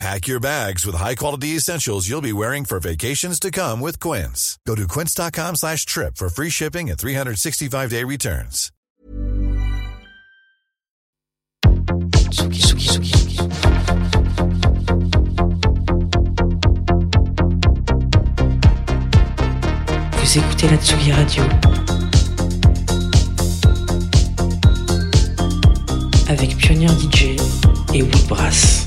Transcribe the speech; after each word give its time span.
Pack 0.00 0.26
your 0.26 0.40
bags 0.40 0.84
with 0.84 0.96
high-quality 0.96 1.56
essentials 1.56 2.08
you'll 2.08 2.20
be 2.20 2.32
wearing 2.32 2.64
for 2.64 2.80
vacations 2.80 3.38
to 3.40 3.50
come 3.50 3.80
with 3.80 4.00
Quince. 4.00 4.58
Go 4.66 4.74
to 4.74 4.88
quince.com 4.88 5.56
slash 5.56 5.86
trip 5.86 6.16
for 6.16 6.28
free 6.28 6.50
shipping 6.50 6.90
and 6.90 6.98
365-day 6.98 8.04
returns. 8.04 8.70
Vous 20.18 20.38
écoutez 20.38 20.68
la 20.68 20.76
Tsugi 20.78 21.12
Radio 21.12 21.42
avec 26.28 26.56
Pionnier 26.56 26.88
DJ 26.88 27.36
et 27.92 28.02
Woodbrass. 28.02 28.86